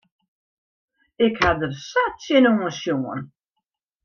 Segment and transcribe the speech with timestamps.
[1.25, 3.21] Ik ha der sa tsjinoan sjoen.